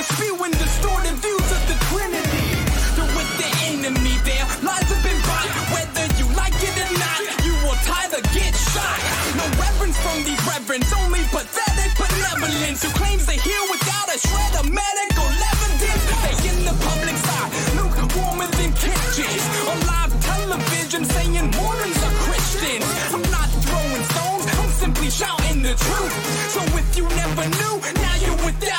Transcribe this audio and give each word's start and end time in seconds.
But 0.00 0.16
spewing 0.16 0.52
distorted 0.56 1.16
views 1.20 1.48
of 1.52 1.62
the 1.68 1.76
Trinity. 1.92 2.48
So 2.96 3.04
with 3.12 3.30
the 3.36 3.48
enemy 3.68 4.16
there, 4.24 4.46
lies 4.64 4.88
have 4.88 5.02
been 5.04 5.20
bought. 5.28 5.48
Whether 5.76 6.08
you 6.16 6.24
like 6.40 6.56
it 6.56 6.72
or 6.72 6.92
not, 6.96 7.20
you 7.44 7.52
will 7.60 7.76
either 8.00 8.24
get 8.32 8.52
shot. 8.72 8.96
No 9.36 9.44
reverence 9.60 10.00
from 10.00 10.24
these 10.24 10.40
reverends, 10.48 10.88
only 11.04 11.20
pathetic 11.28 11.92
benevolence 12.00 12.80
who 12.80 12.90
claims 12.96 13.28
to 13.28 13.36
heal 13.36 13.64
without 13.68 14.08
a 14.08 14.16
shred 14.16 14.52
of 14.56 14.66
medical 14.72 15.28
evidence. 15.52 16.02
They 16.24 16.36
in 16.48 16.58
the 16.64 16.76
public 16.80 17.16
side, 17.20 17.52
lukewarmer 17.76 18.48
than 18.56 18.72
kitchens. 18.80 19.44
On 19.68 19.78
live 19.84 20.12
television 20.24 21.04
saying 21.04 21.44
Mormons 21.60 22.00
are 22.08 22.16
Christians. 22.24 22.88
I'm 23.12 23.26
not 23.28 23.52
throwing 23.68 24.04
stones, 24.16 24.48
I'm 24.48 24.72
simply 24.80 25.10
shouting 25.10 25.60
the 25.60 25.76
truth. 25.76 26.14
So 26.56 26.60
if 26.80 26.88
you 26.96 27.04
never 27.04 27.44
knew, 27.60 27.74
now 28.00 28.16
you're 28.24 28.40
without 28.48 28.69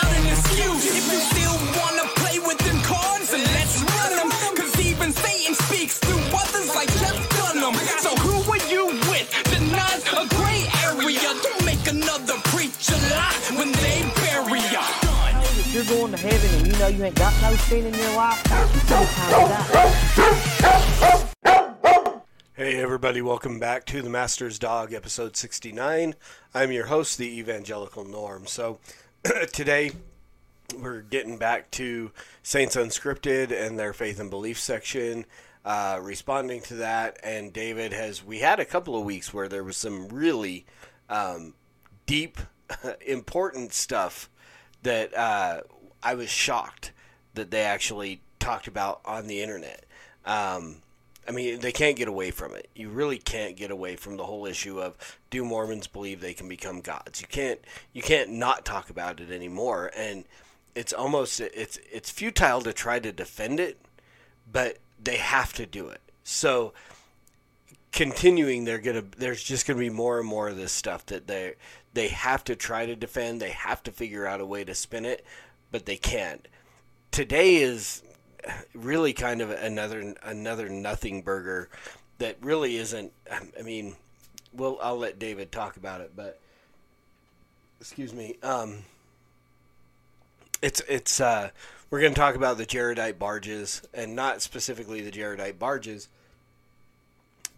you 16.92 17.06
ain't 17.06 17.16
got 17.16 17.34
no 17.42 17.76
in 17.76 17.94
your 17.94 18.16
life. 18.16 18.42
Hey 22.54 22.82
everybody, 22.82 23.22
welcome 23.22 23.60
back 23.60 23.86
to 23.86 24.02
the 24.02 24.10
Master's 24.10 24.60
Dog, 24.60 24.92
episode 24.92 25.38
69. 25.38 26.16
I'm 26.54 26.72
your 26.74 26.88
host, 26.88 27.18
the 27.18 27.40
Evangelical 27.40 28.04
Norm. 28.04 28.46
So 28.46 28.80
today 29.54 29.92
we're 30.78 31.02
getting 31.02 31.38
back 31.38 31.72
to 31.72 32.12
Saints 32.44 32.76
Unscripted 32.76 33.54
and 33.54 33.80
their 33.80 33.94
faith 33.94 34.20
and 34.20 34.30
belief 34.30 34.60
section, 34.60 35.26
uh, 35.64 35.98
responding 36.02 36.60
to 36.64 36.74
that. 36.76 37.18
And 37.24 37.54
David 37.54 37.94
has, 37.94 38.22
we 38.22 38.40
had 38.40 38.60
a 38.60 38.66
couple 38.66 38.98
of 38.98 39.06
weeks 39.06 39.34
where 39.34 39.48
there 39.48 39.64
was 39.64 39.78
some 39.78 40.10
really 40.10 40.66
um, 41.10 41.54
deep, 42.06 42.38
important 43.06 43.72
stuff 43.72 44.30
that 44.84 45.18
uh, 45.18 45.62
I 46.04 46.16
was 46.16 46.30
shocked 46.30 46.92
that 47.34 47.52
they 47.52 47.62
actually 47.62 48.22
talked 48.40 48.68
about 48.68 49.02
on 49.06 49.28
the 49.28 49.42
internet. 49.42 49.86
Um, 50.26 50.78
I 51.28 51.32
mean, 51.32 51.60
they 51.60 51.72
can't 51.72 51.96
get 51.96 52.08
away 52.08 52.32
from 52.32 52.56
it. 52.56 52.68
You 52.76 52.90
really 52.90 53.18
can't 53.18 53.56
get 53.56 53.72
away 53.72 53.96
from 53.96 54.18
the 54.18 54.26
whole 54.26 54.46
issue 54.46 54.82
of 54.82 54.98
do 55.30 55.46
Mormons 55.46 55.88
believe 55.88 56.20
they 56.20 56.34
can 56.34 56.50
become 56.50 56.82
gods? 56.82 57.22
You 57.22 57.28
can't. 57.28 57.60
You 57.94 58.02
can't 58.02 58.32
not 58.32 58.66
talk 58.66 58.90
about 58.90 59.20
it 59.20 59.32
anymore, 59.32 59.92
and 59.96 60.26
it's 60.76 60.94
almost 60.94 61.40
it's 61.40 61.80
it's 61.92 62.10
futile 62.10 62.62
to 62.62 62.74
try 62.74 63.00
to 63.00 63.12
defend 63.12 63.60
it, 63.60 63.78
but 64.52 64.78
they 65.02 65.18
have 65.18 65.54
to 65.54 65.66
do 65.66 65.88
it. 65.90 66.02
So 66.24 66.74
continuing 67.92 68.64
they're 68.64 68.80
gonna 68.80 69.04
there's 69.18 69.44
just 69.44 69.68
gonna 69.68 69.80
be 69.80 69.90
more 69.90 70.20
and 70.20 70.28
more 70.28 70.48
of 70.48 70.56
this 70.58 70.72
stuff 70.72 71.06
that 71.08 71.28
they 71.28 71.54
they 71.94 72.08
have 72.08 72.42
to 72.42 72.56
try 72.56 72.86
to 72.86 72.96
defend 72.96 73.42
they 73.42 73.50
have 73.50 73.84
to 73.84 73.92
figure 73.92 74.26
out 74.26 74.40
a 74.40 74.46
way 74.46 74.64
to 74.64 74.74
spin 74.74 75.06
it 75.06 75.26
but 75.72 75.86
they 75.86 75.98
can't 75.98 76.48
today 77.12 77.58
is 77.58 78.04
really 78.74 79.14
kind 79.14 79.42
of 79.42 79.50
another 79.50 80.16
another 80.24 80.70
nothing 80.70 81.22
burger 81.22 81.70
that 82.18 82.38
really 82.42 82.78
isn't 82.78 83.12
i 83.32 83.62
mean 83.62 83.96
well 84.54 84.78
i'll 84.82 84.98
let 84.98 85.20
david 85.20 85.52
talk 85.52 85.78
about 85.78 86.02
it 86.02 86.12
but 86.16 86.40
excuse 87.80 88.14
me 88.14 88.38
um 88.44 88.80
it's 90.62 90.82
it's 90.88 91.20
uh 91.20 91.50
we're 91.90 92.00
going 92.00 92.14
to 92.14 92.20
talk 92.20 92.36
about 92.36 92.58
the 92.58 92.66
jaredite 92.66 93.20
barges 93.20 93.82
and 93.94 94.16
not 94.16 94.42
specifically 94.42 95.02
the 95.02 95.12
jaredite 95.12 95.60
barges 95.60 96.08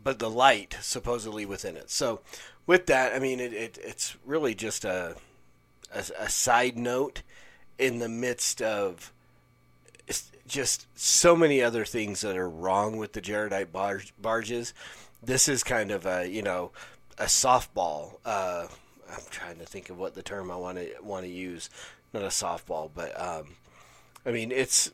but 0.03 0.19
the 0.19 0.29
light 0.29 0.77
supposedly 0.81 1.45
within 1.45 1.77
it. 1.77 1.89
So, 1.89 2.19
with 2.67 2.87
that, 2.87 3.13
I 3.13 3.19
mean, 3.19 3.39
it, 3.39 3.53
it 3.53 3.77
it's 3.81 4.15
really 4.25 4.53
just 4.53 4.85
a, 4.85 5.15
a 5.93 6.03
a 6.19 6.29
side 6.29 6.77
note 6.77 7.21
in 7.83 7.99
the 7.99 8.09
midst 8.09 8.61
of 8.61 9.11
just 10.47 10.87
so 10.95 11.35
many 11.35 11.61
other 11.61 11.85
things 11.85 12.21
that 12.21 12.37
are 12.37 12.49
wrong 12.49 12.97
with 12.97 13.13
the 13.13 13.21
Jaredite 13.21 13.71
bar- 13.71 14.01
barges. 14.21 14.73
This 15.21 15.47
is 15.47 15.63
kind 15.63 15.91
of 15.91 16.05
a 16.05 16.27
you 16.27 16.41
know 16.41 16.71
a 17.17 17.25
softball. 17.25 18.15
Uh, 18.25 18.67
I'm 19.11 19.23
trying 19.29 19.57
to 19.59 19.65
think 19.65 19.89
of 19.89 19.97
what 19.97 20.15
the 20.15 20.23
term 20.23 20.51
I 20.51 20.55
want 20.55 20.77
to 20.77 20.89
want 21.01 21.25
to 21.25 21.31
use. 21.31 21.69
Not 22.13 22.23
a 22.23 22.27
softball, 22.27 22.89
but 22.93 23.19
um, 23.19 23.55
I 24.25 24.31
mean 24.31 24.51
it's 24.51 24.91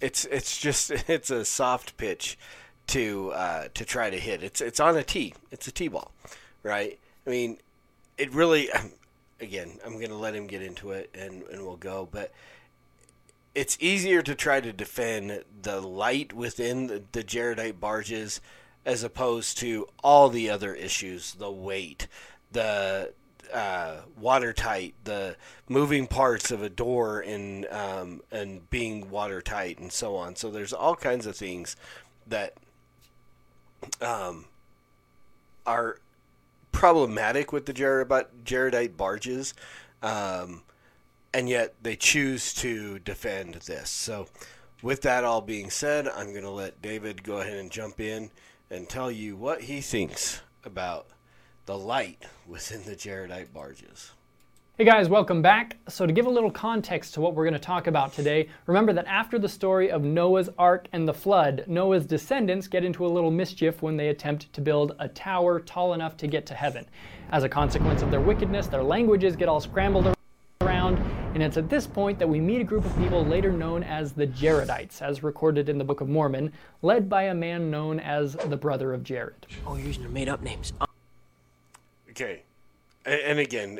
it's 0.00 0.24
it's 0.26 0.58
just 0.58 0.90
it's 1.08 1.30
a 1.30 1.44
soft 1.44 1.96
pitch 1.96 2.38
to 2.88 3.32
uh, 3.34 3.68
to 3.74 3.84
try 3.84 4.10
to 4.10 4.18
hit. 4.18 4.42
It's 4.42 4.60
it's 4.60 4.80
on 4.80 4.96
a 4.96 5.02
tee. 5.02 5.34
It's 5.50 5.66
a 5.66 5.72
tee 5.72 5.88
ball, 5.88 6.12
right? 6.62 6.98
I 7.26 7.30
mean, 7.30 7.58
it 8.18 8.32
really. 8.32 8.68
Again, 9.40 9.78
I'm 9.84 9.94
going 9.94 10.08
to 10.08 10.16
let 10.16 10.34
him 10.34 10.46
get 10.46 10.62
into 10.62 10.92
it, 10.92 11.10
and 11.14 11.42
and 11.44 11.62
we'll 11.62 11.76
go. 11.76 12.08
But 12.10 12.32
it's 13.54 13.76
easier 13.80 14.22
to 14.22 14.34
try 14.34 14.60
to 14.60 14.72
defend 14.72 15.44
the 15.62 15.80
light 15.80 16.32
within 16.32 16.86
the, 16.88 17.02
the 17.12 17.22
Jaredite 17.22 17.80
barges 17.80 18.40
as 18.84 19.02
opposed 19.02 19.58
to 19.58 19.86
all 20.02 20.28
the 20.28 20.50
other 20.50 20.74
issues, 20.74 21.34
the 21.34 21.50
weight, 21.50 22.06
the 22.52 23.12
uh, 23.52 23.98
watertight, 24.18 24.94
the 25.04 25.36
moving 25.68 26.06
parts 26.06 26.50
of 26.50 26.62
a 26.62 26.68
door 26.68 27.20
and 27.20 27.66
um, 27.66 28.20
and 28.30 28.68
being 28.70 29.10
watertight, 29.10 29.78
and 29.78 29.92
so 29.92 30.16
on. 30.16 30.36
So 30.36 30.50
there's 30.50 30.72
all 30.72 30.96
kinds 30.96 31.26
of 31.26 31.36
things 31.36 31.76
that 32.26 32.54
um, 34.00 34.46
are 35.66 35.98
problematic 36.74 37.52
with 37.52 37.64
the 37.64 37.72
Jaredite, 37.72 38.96
barges. 38.96 39.54
Um, 40.02 40.62
and 41.32 41.48
yet 41.48 41.74
they 41.82 41.96
choose 41.96 42.52
to 42.54 42.98
defend 42.98 43.54
this. 43.54 43.88
So, 43.88 44.26
with 44.82 45.00
that 45.02 45.24
all 45.24 45.40
being 45.40 45.70
said, 45.70 46.06
I'm 46.08 46.32
going 46.32 46.44
to 46.44 46.50
let 46.50 46.82
David 46.82 47.22
go 47.22 47.38
ahead 47.40 47.56
and 47.56 47.70
jump 47.70 48.00
in 48.00 48.30
and 48.70 48.88
tell 48.88 49.10
you 49.10 49.34
what 49.34 49.62
he 49.62 49.80
thinks 49.80 50.42
about 50.62 51.06
the 51.64 51.78
light 51.78 52.24
within 52.46 52.84
the 52.84 52.94
Jaredite 52.94 53.52
barges. 53.52 54.12
Hey 54.76 54.84
guys, 54.84 55.08
welcome 55.08 55.40
back. 55.40 55.76
So, 55.88 56.04
to 56.04 56.12
give 56.12 56.26
a 56.26 56.30
little 56.30 56.50
context 56.50 57.14
to 57.14 57.20
what 57.20 57.36
we're 57.36 57.44
going 57.44 57.54
to 57.54 57.60
talk 57.60 57.86
about 57.86 58.12
today, 58.12 58.48
remember 58.66 58.92
that 58.94 59.06
after 59.06 59.38
the 59.38 59.48
story 59.48 59.88
of 59.88 60.02
Noah's 60.02 60.50
Ark 60.58 60.88
and 60.92 61.06
the 61.06 61.14
flood, 61.14 61.62
Noah's 61.68 62.04
descendants 62.06 62.66
get 62.66 62.82
into 62.84 63.06
a 63.06 63.08
little 63.08 63.30
mischief 63.30 63.82
when 63.82 63.96
they 63.96 64.08
attempt 64.08 64.52
to 64.52 64.60
build 64.60 64.96
a 64.98 65.06
tower 65.06 65.60
tall 65.60 65.94
enough 65.94 66.16
to 66.16 66.26
get 66.26 66.44
to 66.46 66.54
heaven. 66.54 66.86
As 67.30 67.44
a 67.44 67.48
consequence 67.48 68.02
of 68.02 68.10
their 68.10 68.20
wickedness, 68.20 68.66
their 68.66 68.82
languages 68.82 69.36
get 69.36 69.48
all 69.48 69.60
scrambled 69.60 70.12
around, 70.60 70.98
and 71.34 71.40
it's 71.40 71.56
at 71.56 71.70
this 71.70 71.86
point 71.86 72.18
that 72.18 72.28
we 72.28 72.40
meet 72.40 72.60
a 72.60 72.64
group 72.64 72.84
of 72.84 72.98
people 72.98 73.24
later 73.24 73.52
known 73.52 73.84
as 73.84 74.10
the 74.10 74.26
Jaredites, 74.26 75.00
as 75.00 75.22
recorded 75.22 75.68
in 75.68 75.78
the 75.78 75.84
Book 75.84 76.00
of 76.00 76.08
Mormon, 76.08 76.52
led 76.82 77.08
by 77.08 77.22
a 77.22 77.34
man 77.34 77.70
known 77.70 78.00
as 78.00 78.32
the 78.32 78.56
brother 78.56 78.92
of 78.92 79.04
Jared. 79.04 79.46
Oh, 79.68 79.76
you're 79.76 79.86
using 79.86 80.02
your 80.02 80.10
made 80.10 80.28
up 80.28 80.42
names. 80.42 80.72
Okay, 82.10 82.42
and, 83.06 83.20
and 83.20 83.38
again, 83.38 83.78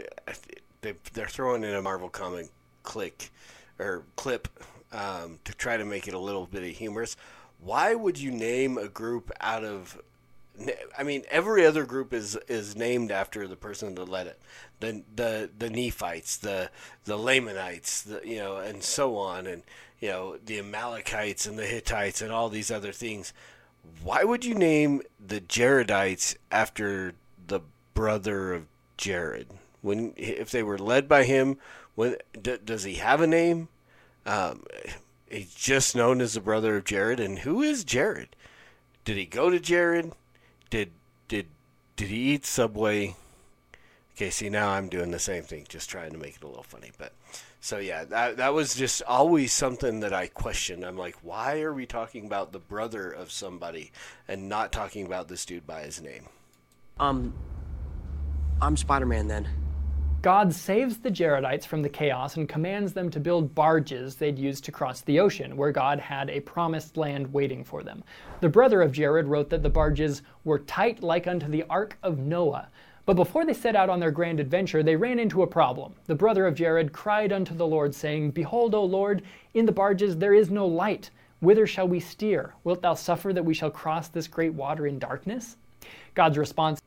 they 0.84 0.94
they're 1.14 1.26
throwing 1.26 1.64
in 1.64 1.74
a 1.74 1.82
Marvel 1.82 2.08
comic 2.08 2.48
click 2.82 3.30
or 3.78 4.04
clip 4.14 4.46
um, 4.92 5.40
to 5.44 5.52
try 5.54 5.76
to 5.76 5.84
make 5.84 6.06
it 6.06 6.14
a 6.14 6.18
little 6.18 6.46
bit 6.46 6.62
of 6.62 6.68
humorous. 6.68 7.16
Why 7.58 7.94
would 7.94 8.18
you 8.18 8.30
name 8.30 8.78
a 8.78 8.88
group 8.88 9.32
out 9.40 9.64
of? 9.64 10.00
I 10.96 11.02
mean, 11.02 11.24
every 11.30 11.66
other 11.66 11.84
group 11.84 12.12
is 12.12 12.36
is 12.46 12.76
named 12.76 13.10
after 13.10 13.48
the 13.48 13.56
person 13.56 13.94
that 13.96 14.08
led 14.08 14.28
it. 14.28 14.40
The 14.78 15.02
the 15.16 15.50
the 15.58 15.70
Nephites, 15.70 16.36
the 16.36 16.70
the 17.06 17.16
Lamanites, 17.16 18.02
the 18.02 18.20
you 18.24 18.36
know, 18.36 18.58
and 18.58 18.84
so 18.84 19.16
on, 19.16 19.46
and 19.46 19.62
you 20.00 20.10
know, 20.10 20.36
the 20.44 20.58
Amalekites 20.58 21.46
and 21.46 21.58
the 21.58 21.66
Hittites 21.66 22.20
and 22.20 22.30
all 22.30 22.50
these 22.50 22.70
other 22.70 22.92
things. 22.92 23.32
Why 24.02 24.22
would 24.22 24.44
you 24.44 24.54
name 24.54 25.02
the 25.24 25.40
Jaredites 25.40 26.36
after 26.50 27.14
the 27.46 27.60
brother 27.94 28.52
of 28.52 28.66
Jared? 28.96 29.48
When 29.84 30.14
if 30.16 30.50
they 30.50 30.62
were 30.62 30.78
led 30.78 31.08
by 31.08 31.24
him, 31.24 31.58
when 31.94 32.16
d- 32.40 32.56
does 32.64 32.84
he 32.84 32.94
have 32.94 33.20
a 33.20 33.26
name? 33.26 33.68
Um, 34.24 34.64
he's 35.28 35.54
just 35.54 35.94
known 35.94 36.22
as 36.22 36.32
the 36.32 36.40
brother 36.40 36.78
of 36.78 36.84
Jared, 36.84 37.20
and 37.20 37.40
who 37.40 37.60
is 37.60 37.84
Jared? 37.84 38.34
Did 39.04 39.18
he 39.18 39.26
go 39.26 39.50
to 39.50 39.60
Jared? 39.60 40.12
Did 40.70 40.92
did 41.28 41.48
did 41.96 42.08
he 42.08 42.32
eat 42.32 42.46
Subway? 42.46 43.14
Okay, 44.16 44.30
see 44.30 44.48
now 44.48 44.70
I'm 44.70 44.88
doing 44.88 45.10
the 45.10 45.18
same 45.18 45.42
thing, 45.42 45.66
just 45.68 45.90
trying 45.90 46.12
to 46.12 46.18
make 46.18 46.36
it 46.36 46.44
a 46.44 46.46
little 46.46 46.62
funny. 46.62 46.92
But 46.96 47.12
so 47.60 47.76
yeah, 47.76 48.04
that 48.04 48.38
that 48.38 48.54
was 48.54 48.74
just 48.74 49.02
always 49.02 49.52
something 49.52 50.00
that 50.00 50.14
I 50.14 50.28
questioned. 50.28 50.82
I'm 50.82 50.96
like, 50.96 51.16
why 51.20 51.60
are 51.60 51.74
we 51.74 51.84
talking 51.84 52.24
about 52.24 52.52
the 52.52 52.58
brother 52.58 53.10
of 53.10 53.30
somebody 53.30 53.92
and 54.26 54.48
not 54.48 54.72
talking 54.72 55.04
about 55.04 55.28
this 55.28 55.44
dude 55.44 55.66
by 55.66 55.82
his 55.82 56.00
name? 56.00 56.24
Um, 56.98 57.34
I'm 58.62 58.78
Spider 58.78 59.04
Man 59.04 59.28
then. 59.28 59.46
God 60.24 60.54
saves 60.54 60.96
the 60.96 61.10
Jaredites 61.10 61.66
from 61.66 61.82
the 61.82 61.88
chaos 61.90 62.38
and 62.38 62.48
commands 62.48 62.94
them 62.94 63.10
to 63.10 63.20
build 63.20 63.54
barges 63.54 64.14
they'd 64.14 64.38
use 64.38 64.58
to 64.62 64.72
cross 64.72 65.02
the 65.02 65.20
ocean, 65.20 65.54
where 65.54 65.70
God 65.70 66.00
had 66.00 66.30
a 66.30 66.40
promised 66.40 66.96
land 66.96 67.30
waiting 67.30 67.62
for 67.62 67.82
them. 67.82 68.02
The 68.40 68.48
brother 68.48 68.80
of 68.80 68.90
Jared 68.90 69.26
wrote 69.26 69.50
that 69.50 69.62
the 69.62 69.68
barges 69.68 70.22
were 70.44 70.60
tight 70.60 71.02
like 71.02 71.26
unto 71.26 71.46
the 71.46 71.64
ark 71.68 71.98
of 72.02 72.20
Noah. 72.20 72.68
But 73.04 73.16
before 73.16 73.44
they 73.44 73.52
set 73.52 73.76
out 73.76 73.90
on 73.90 74.00
their 74.00 74.10
grand 74.10 74.40
adventure, 74.40 74.82
they 74.82 74.96
ran 74.96 75.18
into 75.18 75.42
a 75.42 75.46
problem. 75.46 75.92
The 76.06 76.14
brother 76.14 76.46
of 76.46 76.54
Jared 76.54 76.94
cried 76.94 77.30
unto 77.30 77.54
the 77.54 77.66
Lord, 77.66 77.94
saying, 77.94 78.30
Behold, 78.30 78.74
O 78.74 78.82
Lord, 78.82 79.20
in 79.52 79.66
the 79.66 79.72
barges 79.72 80.16
there 80.16 80.32
is 80.32 80.48
no 80.48 80.66
light. 80.66 81.10
Whither 81.40 81.66
shall 81.66 81.86
we 81.86 82.00
steer? 82.00 82.54
Wilt 82.64 82.80
thou 82.80 82.94
suffer 82.94 83.34
that 83.34 83.44
we 83.44 83.52
shall 83.52 83.70
cross 83.70 84.08
this 84.08 84.26
great 84.26 84.54
water 84.54 84.86
in 84.86 84.98
darkness? 84.98 85.58
God's 86.14 86.38
response 86.38 86.80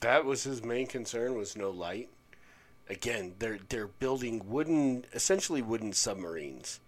that 0.00 0.24
was 0.24 0.44
his 0.44 0.62
main 0.62 0.86
concern 0.86 1.36
was 1.36 1.56
no 1.56 1.70
light. 1.70 2.08
Again, 2.88 3.34
they're 3.38 3.58
they're 3.68 3.86
building 3.86 4.42
wooden, 4.46 5.04
essentially 5.14 5.62
wooden 5.62 5.92
submarines. 5.92 6.80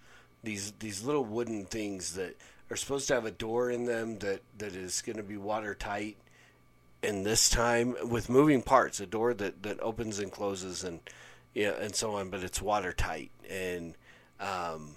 These 0.43 0.73
these 0.81 1.05
little 1.05 1.25
wooden 1.25 1.67
things 1.67 2.15
that 2.15 2.37
are 2.71 2.77
supposed 2.77 3.09
to 3.09 3.15
have 3.15 3.27
a 3.27 3.31
door 3.31 3.71
in 3.71 3.85
them 3.85 4.19
that 4.19 4.43
that 4.59 4.75
is 4.75 5.03
going 5.03 5.19
to 5.19 5.23
be 5.23 5.37
watertight. 5.37 6.17
And 7.05 7.27
this 7.27 7.49
time 7.49 7.97
with 8.03 8.29
moving 8.29 8.63
parts, 8.63 9.01
a 9.01 9.07
door 9.07 9.35
that 9.35 9.63
that 9.63 9.81
opens 9.81 10.19
and 10.19 10.33
closes 10.33 10.83
and 10.83 11.01
yeah 11.55 11.73
and 11.79 11.95
so 11.95 12.17
on, 12.17 12.31
but 12.31 12.43
it's 12.43 12.61
watertight 12.61 13.31
and 13.49 13.95
um, 14.41 14.97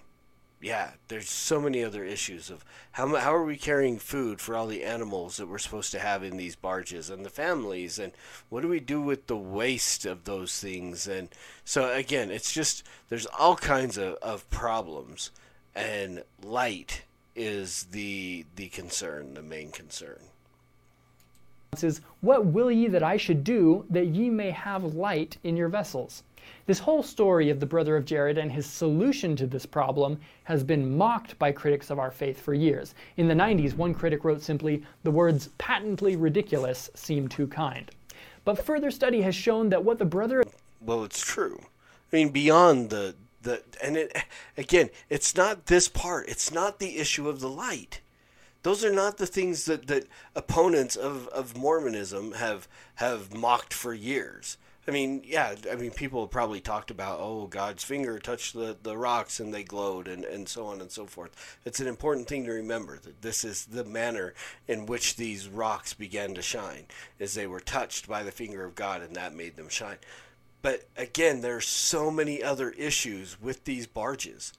yeah, 0.66 0.94
there's 1.10 1.30
so 1.30 1.62
many 1.62 1.84
other 1.84 2.04
issues 2.04 2.50
of 2.50 2.66
how 2.94 3.16
how 3.18 3.36
are 3.36 3.44
we 3.46 3.56
carrying 3.56 4.00
food 4.00 4.42
for 4.42 4.56
all 4.56 4.66
the 4.66 4.84
animals 4.84 5.38
that 5.38 5.48
we're 5.48 5.60
supposed 5.60 5.92
to 5.92 6.00
have 6.00 6.24
in 6.24 6.38
these 6.38 6.56
barges 6.56 7.12
and 7.12 7.24
the 7.24 7.30
families 7.30 8.00
and 8.00 8.14
what 8.50 8.62
do 8.62 8.68
we 8.68 8.80
do 8.80 9.00
with 9.00 9.28
the 9.28 9.38
waste 9.38 10.08
of 10.08 10.24
those 10.24 10.60
things? 10.60 11.08
And 11.08 11.30
so 11.66 11.94
again 11.94 12.32
it's 12.32 12.52
just 12.52 12.82
there's 13.10 13.28
all 13.28 13.56
kinds 13.56 13.96
of, 14.00 14.16
of 14.24 14.50
problems 14.50 15.30
and 15.76 16.24
light 16.44 17.04
is 17.36 17.84
the 17.92 18.48
the 18.56 18.70
concern 18.70 19.36
the 19.36 19.44
main 19.44 19.70
concern. 19.70 20.18
Says, 21.76 22.02
what 22.22 22.44
will 22.44 22.72
ye 22.72 22.88
that 22.88 23.04
I 23.04 23.18
should 23.18 23.44
do 23.44 23.86
that 23.92 24.08
ye 24.08 24.32
may 24.32 24.50
have 24.50 24.96
light 24.96 25.38
in 25.44 25.58
your 25.58 25.70
vessels 25.70 26.24
this 26.66 26.80
whole 26.80 27.04
story 27.04 27.50
of 27.50 27.60
the 27.60 27.66
brother 27.66 27.96
of 27.96 28.06
Jared 28.06 28.38
and 28.38 28.52
his 28.52 28.66
solution 28.66 29.36
to 29.36 29.48
this 29.48 29.66
problem 29.66 30.20
has 30.46 30.64
been 30.64 30.98
mocked 30.98 31.38
by 31.40 31.52
critics 31.52 31.90
of 31.90 32.00
our 32.00 32.12
faith 32.12 32.40
for 32.40 32.54
years. 32.54 32.96
In 33.18 33.28
the 33.28 33.34
90s, 33.34 33.76
one 33.76 33.94
critic 33.94 34.24
wrote 34.24 34.42
simply, 34.42 34.84
The 35.04 35.12
words 35.12 35.50
patently 35.58 36.16
ridiculous 36.16 36.90
seem 36.96 37.28
too 37.28 37.48
kind. 37.48 37.90
But 38.44 38.64
further 38.64 38.92
study 38.92 39.22
has 39.22 39.36
shown 39.36 39.70
that 39.70 39.84
what 39.84 40.00
the 40.00 40.06
brother. 40.06 40.44
Well, 40.82 41.04
it's 41.04 41.22
true. 41.22 41.60
I 42.12 42.16
mean, 42.16 42.30
beyond 42.30 42.90
the. 42.90 43.16
the 43.42 43.64
and 43.84 43.98
it, 43.98 44.16
again, 44.58 44.90
it's 45.10 45.36
not 45.36 45.66
this 45.66 45.88
part, 45.88 46.30
it's 46.30 46.52
not 46.52 46.80
the 46.80 46.98
issue 46.98 47.28
of 47.28 47.40
the 47.40 47.50
light 47.50 48.02
those 48.66 48.84
are 48.84 48.92
not 48.92 49.18
the 49.18 49.28
things 49.28 49.66
that, 49.66 49.86
that 49.86 50.08
opponents 50.36 50.96
of, 50.96 51.28
of 51.28 51.56
Mormonism 51.56 52.32
have 52.32 52.68
have 52.96 53.32
mocked 53.32 53.72
for 53.72 53.94
years. 53.94 54.58
I 54.88 54.92
mean, 54.92 55.24
yeah, 55.26 55.56
I 55.72 55.76
mean, 55.76 55.92
people 55.92 56.28
probably 56.28 56.62
talked 56.62 56.92
about, 56.92 57.20
oh, 57.20 57.48
God's 57.48 57.84
finger 57.84 58.20
touched 58.20 58.54
the, 58.54 58.78
the 58.84 58.96
rocks 58.96 59.39
and 59.39 59.51
they 59.51 59.63
glowed 59.63 60.08
and, 60.08 60.24
and 60.24 60.48
so 60.48 60.68
on 60.68 60.80
and 60.80 60.92
so 60.92 61.08
forth. 61.08 61.58
It's 61.65 61.80
an 61.80 61.88
important 61.88 62.27
thing 62.27 62.46
to 62.46 62.51
remember 62.51 63.00
that 63.00 63.24
this 63.24 63.44
is 63.44 63.65
the 63.65 63.84
manner 63.84 64.36
in 64.68 64.86
which 64.86 65.15
these 65.15 65.48
rocks 65.48 65.94
began 65.96 66.36
to 66.36 66.44
shine, 66.44 66.86
as 67.20 67.34
they 67.34 67.48
were 67.48 67.60
touched 67.60 68.08
by 68.08 68.22
the 68.22 68.32
finger 68.32 68.63
of 68.63 68.75
God 68.75 69.01
and 69.01 69.15
that 69.15 69.34
made 69.34 69.56
them 69.56 69.70
shine. 69.70 69.98
But 70.62 70.88
again, 70.96 71.42
there 71.42 71.56
are 71.58 71.62
so 71.62 72.12
many 72.12 72.44
other 72.44 72.70
issues 72.72 73.42
with 73.42 73.63
these 73.63 73.88
barges 73.88 74.54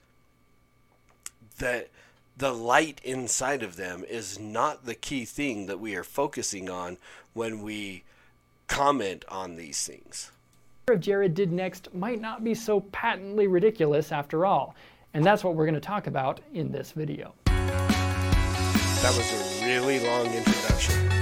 that 1.59 1.87
the 2.37 2.53
light 2.53 2.99
inside 3.03 3.63
of 3.63 3.77
them 3.77 4.03
is 4.07 4.37
not 4.37 4.85
the 4.85 4.95
key 4.95 5.25
thing 5.25 5.67
that 5.67 5.79
we 5.79 5.95
are 5.95 6.03
focusing 6.03 6.69
on 6.69 6.97
when 7.33 7.61
we 7.61 8.03
comment 8.67 9.25
on 9.27 9.55
these 9.55 9.85
things. 9.85 10.31
What 10.85 10.99
Jared 10.99 11.33
did 11.33 11.51
next 11.51 11.93
might 11.93 12.21
not 12.21 12.43
be 12.43 12.53
so 12.53 12.79
patently 12.79 13.47
ridiculous 13.47 14.11
after 14.11 14.45
all, 14.45 14.75
and 15.13 15.25
that's 15.25 15.43
what 15.43 15.55
we're 15.55 15.65
going 15.65 15.75
to 15.75 15.81
talk 15.81 16.07
about 16.07 16.39
in 16.53 16.71
this 16.71 16.91
video. 16.91 17.33
That 17.45 19.13
was 19.15 19.31
a 19.33 19.65
really 19.65 19.99
long 19.99 20.27
introduction. 20.33 21.17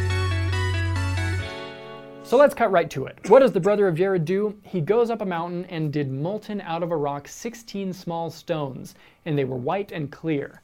So 2.23 2.37
let's 2.37 2.55
cut 2.55 2.71
right 2.71 2.89
to 2.89 3.05
it. 3.05 3.19
What 3.27 3.39
does 3.39 3.51
the 3.51 3.59
brother 3.59 3.87
of 3.87 3.95
Jared 3.95 4.25
do? 4.25 4.59
He 4.63 4.81
goes 4.81 5.11
up 5.11 5.21
a 5.21 5.25
mountain 5.25 5.65
and 5.65 5.93
did 5.93 6.11
molten 6.11 6.59
out 6.61 6.81
of 6.81 6.91
a 6.91 6.97
rock 6.97 7.27
16 7.27 7.93
small 7.93 8.31
stones, 8.31 8.95
and 9.25 9.37
they 9.37 9.45
were 9.45 9.57
white 9.57 9.91
and 9.91 10.11
clear. 10.11 10.61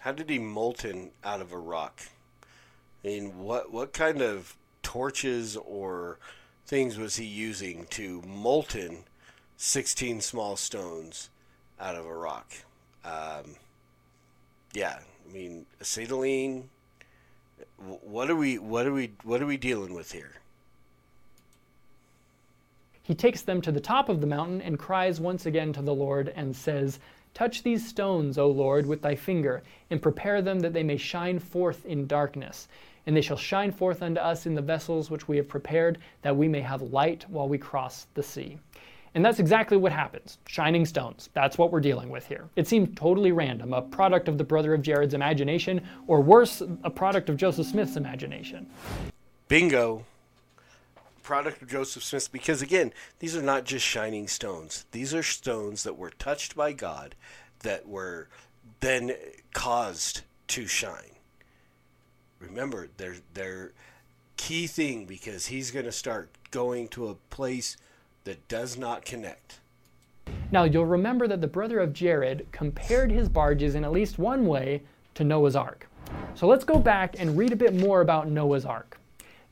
How 0.00 0.12
did 0.12 0.30
he 0.30 0.38
molten 0.38 1.10
out 1.24 1.40
of 1.40 1.52
a 1.52 1.58
rock? 1.58 2.02
I 3.04 3.08
mean, 3.08 3.38
what 3.38 3.72
what 3.72 3.92
kind 3.92 4.22
of 4.22 4.56
torches 4.86 5.56
or 5.56 6.16
things 6.64 6.96
was 6.96 7.16
he 7.16 7.24
using 7.24 7.86
to 7.90 8.22
molten 8.24 9.02
16 9.56 10.20
small 10.20 10.56
stones 10.56 11.28
out 11.80 11.96
of 11.96 12.06
a 12.06 12.14
rock? 12.14 12.52
Um, 13.04 13.56
yeah, 14.72 15.00
I 15.28 15.32
mean 15.32 15.66
acetylene. 15.80 16.70
What 17.78 18.30
are 18.30 18.36
we? 18.36 18.58
What 18.58 18.86
are 18.86 18.92
we? 18.92 19.10
What 19.24 19.42
are 19.42 19.46
we 19.46 19.56
dealing 19.56 19.92
with 19.92 20.12
here? 20.12 20.34
He 23.02 23.14
takes 23.14 23.42
them 23.42 23.60
to 23.62 23.72
the 23.72 23.80
top 23.80 24.08
of 24.08 24.20
the 24.20 24.26
mountain 24.28 24.60
and 24.60 24.78
cries 24.78 25.20
once 25.20 25.46
again 25.46 25.72
to 25.72 25.82
the 25.82 25.94
Lord 25.94 26.32
and 26.36 26.54
says, 26.54 27.00
Touch 27.34 27.64
these 27.64 27.86
stones, 27.86 28.38
O 28.38 28.48
Lord, 28.48 28.86
with 28.86 29.02
thy 29.02 29.16
finger, 29.16 29.62
and 29.90 30.00
prepare 30.00 30.42
them 30.42 30.60
that 30.60 30.72
they 30.72 30.82
may 30.84 30.96
shine 30.96 31.38
forth 31.40 31.84
in 31.84 32.06
darkness 32.06 32.68
and 33.06 33.16
they 33.16 33.20
shall 33.20 33.36
shine 33.36 33.72
forth 33.72 34.02
unto 34.02 34.20
us 34.20 34.46
in 34.46 34.54
the 34.54 34.62
vessels 34.62 35.10
which 35.10 35.28
we 35.28 35.36
have 35.36 35.48
prepared, 35.48 35.98
that 36.22 36.36
we 36.36 36.48
may 36.48 36.60
have 36.60 36.82
light 36.82 37.24
while 37.28 37.48
we 37.48 37.58
cross 37.58 38.06
the 38.14 38.22
sea. 38.22 38.58
And 39.14 39.24
that's 39.24 39.38
exactly 39.38 39.78
what 39.78 39.92
happens. 39.92 40.36
Shining 40.46 40.84
stones. 40.84 41.30
That's 41.32 41.56
what 41.56 41.72
we're 41.72 41.80
dealing 41.80 42.10
with 42.10 42.26
here. 42.26 42.50
It 42.54 42.68
seemed 42.68 42.98
totally 42.98 43.32
random, 43.32 43.72
a 43.72 43.80
product 43.80 44.28
of 44.28 44.36
the 44.36 44.44
brother 44.44 44.74
of 44.74 44.82
Jared's 44.82 45.14
imagination, 45.14 45.80
or 46.06 46.20
worse, 46.20 46.60
a 46.84 46.90
product 46.90 47.30
of 47.30 47.38
Joseph 47.38 47.66
Smith's 47.66 47.96
imagination. 47.96 48.68
Bingo. 49.48 50.04
Product 51.22 51.62
of 51.62 51.68
Joseph 51.68 52.04
Smith, 52.04 52.30
because 52.30 52.62
again, 52.62 52.92
these 53.18 53.34
are 53.34 53.42
not 53.42 53.64
just 53.64 53.84
shining 53.84 54.28
stones. 54.28 54.84
These 54.92 55.14
are 55.14 55.24
stones 55.24 55.82
that 55.82 55.96
were 55.96 56.10
touched 56.10 56.54
by 56.54 56.72
God 56.72 57.14
that 57.60 57.88
were 57.88 58.28
then 58.80 59.12
caused 59.52 60.22
to 60.48 60.66
shine. 60.66 61.15
Remember, 62.46 62.88
they're, 62.96 63.16
they're 63.34 63.72
key 64.36 64.66
thing 64.66 65.04
because 65.04 65.46
he's 65.46 65.70
going 65.70 65.84
to 65.84 65.92
start 65.92 66.30
going 66.50 66.88
to 66.88 67.08
a 67.08 67.14
place 67.30 67.76
that 68.24 68.46
does 68.48 68.76
not 68.76 69.04
connect. 69.04 69.60
Now, 70.50 70.64
you'll 70.64 70.86
remember 70.86 71.26
that 71.28 71.40
the 71.40 71.46
brother 71.46 71.80
of 71.80 71.92
Jared 71.92 72.46
compared 72.52 73.10
his 73.10 73.28
barges 73.28 73.74
in 73.74 73.84
at 73.84 73.92
least 73.92 74.18
one 74.18 74.46
way 74.46 74.82
to 75.14 75.24
Noah's 75.24 75.56
Ark. 75.56 75.88
So 76.34 76.46
let's 76.46 76.64
go 76.64 76.78
back 76.78 77.16
and 77.18 77.36
read 77.36 77.52
a 77.52 77.56
bit 77.56 77.74
more 77.74 78.00
about 78.00 78.28
Noah's 78.28 78.64
Ark. 78.64 78.98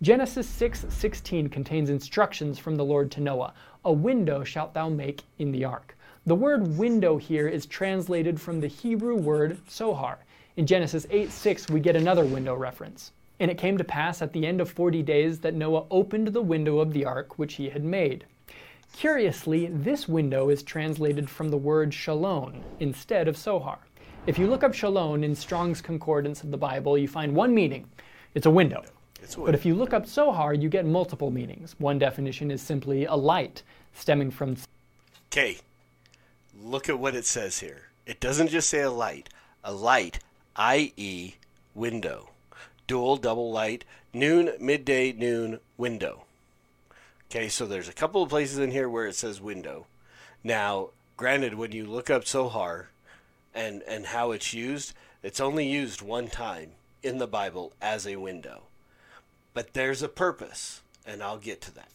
Genesis 0.03 0.47
6:16 0.49 1.49
contains 1.49 1.91
instructions 1.91 2.59
from 2.59 2.77
the 2.77 2.85
Lord 2.85 3.11
to 3.13 3.21
Noah. 3.21 3.55
A 3.85 3.93
window 3.93 4.45
shalt 4.45 4.75
thou 4.75 4.89
make 4.89 5.23
in 5.39 5.51
the 5.51 5.65
ark. 5.65 5.97
The 6.27 6.35
word 6.35 6.79
window 6.79 7.17
here 7.17 7.49
is 7.49 7.67
translated 7.67 8.41
from 8.41 8.61
the 8.61 8.67
Hebrew 8.67 9.17
word 9.17 9.59
sohar. 9.69 10.17
In 10.57 10.67
Genesis 10.67 11.05
8:6 11.11 11.69
we 11.69 11.81
get 11.81 11.97
another 11.97 12.25
window 12.25 12.55
reference. 12.55 13.11
And 13.41 13.51
it 13.51 13.59
came 13.59 13.77
to 13.77 13.83
pass 13.83 14.23
at 14.23 14.33
the 14.33 14.47
end 14.47 14.61
of 14.61 14.71
40 14.71 15.03
days 15.03 15.41
that 15.41 15.55
Noah 15.55 15.87
opened 15.91 16.29
the 16.29 16.43
window 16.43 16.79
of 16.79 16.93
the 16.93 17.05
ark 17.05 17.39
which 17.39 17.55
he 17.55 17.71
had 17.71 17.83
made. 17.83 18.25
Curiously, 18.93 19.67
this 19.67 20.09
window 20.09 20.51
is 20.51 20.63
translated 20.63 21.29
from 21.29 21.49
the 21.49 21.57
word 21.57 21.91
chalon 21.91 22.63
instead 22.79 23.27
of 23.27 23.37
sohar. 23.37 23.79
If 24.29 24.39
you 24.39 24.47
look 24.47 24.63
up 24.63 24.73
chalon 24.73 25.25
in 25.25 25.35
Strong's 25.35 25.81
Concordance 25.81 26.45
of 26.45 26.53
the 26.53 26.57
Bible, 26.57 26.97
you 26.97 27.09
find 27.09 27.35
one 27.35 27.53
meaning. 27.53 27.89
It's 28.35 28.47
a 28.47 28.51
window. 28.51 28.85
It's 29.21 29.35
But 29.35 29.55
if 29.55 29.67
you 29.67 29.75
look 29.75 29.93
up 29.93 30.05
sohar, 30.05 30.61
you 30.61 30.69
get 30.69 30.87
multiple 30.87 31.33
meanings. 31.33 31.75
One 31.79 31.99
definition 31.99 32.53
is 32.53 32.63
simply 32.63 33.07
a 33.07 33.17
light 33.17 33.65
stemming 33.93 34.31
from 34.31 34.57
Okay, 35.33 35.59
look 36.63 36.89
at 36.89 37.01
what 37.01 37.17
it 37.17 37.25
says 37.25 37.59
here. 37.59 37.89
It 38.07 38.21
doesn't 38.21 38.49
just 38.49 38.69
say 38.69 38.83
a 38.83 38.91
light, 38.91 39.29
a 39.65 39.73
light, 39.73 40.21
i.e., 40.57 41.35
window. 41.75 42.31
Dual, 42.87 43.17
double 43.17 43.51
light, 43.51 43.85
noon, 44.13 44.53
midday, 44.61 45.13
noon, 45.13 45.61
window. 45.77 46.25
Okay, 47.31 47.49
so 47.49 47.67
there's 47.67 47.89
a 47.89 47.93
couple 47.93 48.23
of 48.23 48.29
places 48.29 48.59
in 48.59 48.71
here 48.71 48.89
where 48.89 49.07
it 49.07 49.17
says 49.17 49.41
window. 49.41 49.87
Now, 50.45 50.91
granted, 51.17 51.55
when 51.55 51.73
you 51.73 51.87
look 51.87 52.11
up 52.11 52.25
Sohar 52.25 52.87
and, 53.55 53.83
and 53.89 54.07
how 54.07 54.31
it's 54.31 54.53
used, 54.55 54.93
it's 55.23 55.41
only 55.41 55.67
used 55.67 56.03
one 56.03 56.29
time 56.29 56.73
in 57.03 57.19
the 57.19 57.27
Bible 57.27 57.73
as 57.81 58.07
a 58.07 58.17
window. 58.17 58.63
But 59.55 59.73
there's 59.73 60.03
a 60.03 60.09
purpose, 60.09 60.83
and 61.07 61.23
I'll 61.23 61.39
get 61.39 61.61
to 61.63 61.75
that. 61.75 61.89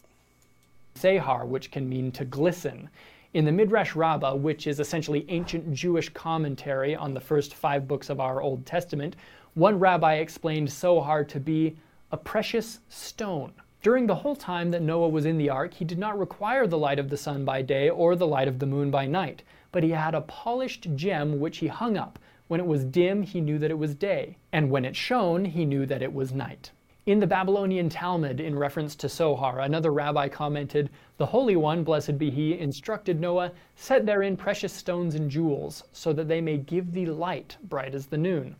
Sehar, 0.96 1.46
which 1.46 1.70
can 1.70 1.88
mean 1.88 2.10
to 2.12 2.24
glisten. 2.24 2.90
In 3.32 3.44
the 3.44 3.52
Midrash 3.52 3.94
Rabbah, 3.94 4.34
which 4.34 4.66
is 4.66 4.80
essentially 4.80 5.24
ancient 5.28 5.72
Jewish 5.72 6.08
commentary 6.08 6.96
on 6.96 7.14
the 7.14 7.20
first 7.20 7.54
five 7.54 7.86
books 7.86 8.10
of 8.10 8.18
our 8.18 8.42
Old 8.42 8.66
Testament, 8.66 9.14
one 9.54 9.78
rabbi 9.78 10.14
explained 10.14 10.66
Sohar 10.66 11.22
to 11.28 11.38
be 11.38 11.76
a 12.10 12.16
precious 12.16 12.80
stone. 12.88 13.52
During 13.82 14.08
the 14.08 14.16
whole 14.16 14.34
time 14.34 14.72
that 14.72 14.82
Noah 14.82 15.10
was 15.10 15.26
in 15.26 15.38
the 15.38 15.48
ark, 15.48 15.74
he 15.74 15.84
did 15.84 15.96
not 15.96 16.18
require 16.18 16.66
the 16.66 16.76
light 16.76 16.98
of 16.98 17.08
the 17.08 17.16
sun 17.16 17.44
by 17.44 17.62
day 17.62 17.88
or 17.88 18.16
the 18.16 18.26
light 18.26 18.48
of 18.48 18.58
the 18.58 18.66
moon 18.66 18.90
by 18.90 19.06
night, 19.06 19.44
but 19.70 19.84
he 19.84 19.90
had 19.90 20.16
a 20.16 20.22
polished 20.22 20.88
gem 20.96 21.38
which 21.38 21.58
he 21.58 21.68
hung 21.68 21.96
up. 21.96 22.18
When 22.48 22.58
it 22.58 22.66
was 22.66 22.84
dim, 22.84 23.22
he 23.22 23.40
knew 23.40 23.58
that 23.60 23.70
it 23.70 23.78
was 23.78 23.94
day, 23.94 24.38
and 24.52 24.72
when 24.72 24.84
it 24.84 24.96
shone, 24.96 25.44
he 25.44 25.64
knew 25.64 25.86
that 25.86 26.02
it 26.02 26.12
was 26.12 26.32
night. 26.32 26.72
In 27.10 27.18
the 27.18 27.26
Babylonian 27.26 27.88
Talmud, 27.88 28.38
in 28.38 28.56
reference 28.56 28.94
to 28.94 29.08
Sohar, 29.08 29.64
another 29.64 29.92
rabbi 29.92 30.28
commented, 30.28 30.90
The 31.16 31.26
Holy 31.26 31.56
One, 31.56 31.82
blessed 31.82 32.18
be 32.18 32.30
he, 32.30 32.56
instructed 32.56 33.18
Noah, 33.18 33.50
Set 33.74 34.06
therein 34.06 34.36
precious 34.36 34.72
stones 34.72 35.16
and 35.16 35.28
jewels, 35.28 35.82
so 35.90 36.12
that 36.12 36.28
they 36.28 36.40
may 36.40 36.58
give 36.58 36.92
thee 36.92 37.06
light, 37.06 37.56
bright 37.64 37.96
as 37.96 38.06
the 38.06 38.16
noon. 38.16 38.54